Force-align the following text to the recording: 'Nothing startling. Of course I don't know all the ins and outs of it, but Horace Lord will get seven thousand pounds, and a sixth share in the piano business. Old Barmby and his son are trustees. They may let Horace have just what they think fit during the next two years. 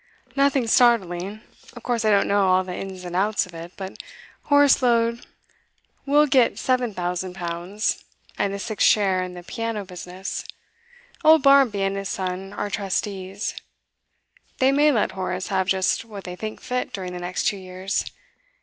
'Nothing 0.35 0.65
startling. 0.65 1.41
Of 1.75 1.83
course 1.83 2.03
I 2.03 2.09
don't 2.09 2.27
know 2.27 2.47
all 2.47 2.63
the 2.63 2.75
ins 2.75 3.05
and 3.05 3.15
outs 3.15 3.45
of 3.45 3.53
it, 3.53 3.73
but 3.77 4.01
Horace 4.45 4.81
Lord 4.81 5.23
will 6.07 6.25
get 6.25 6.57
seven 6.57 6.91
thousand 6.95 7.35
pounds, 7.35 8.03
and 8.35 8.51
a 8.51 8.57
sixth 8.57 8.87
share 8.87 9.21
in 9.21 9.35
the 9.35 9.43
piano 9.43 9.85
business. 9.85 10.43
Old 11.23 11.43
Barmby 11.43 11.83
and 11.83 11.95
his 11.95 12.09
son 12.09 12.51
are 12.51 12.71
trustees. 12.71 13.53
They 14.57 14.71
may 14.71 14.91
let 14.91 15.11
Horace 15.11 15.49
have 15.49 15.67
just 15.67 16.03
what 16.03 16.23
they 16.23 16.35
think 16.35 16.61
fit 16.61 16.91
during 16.93 17.13
the 17.13 17.19
next 17.19 17.43
two 17.45 17.57
years. 17.57 18.03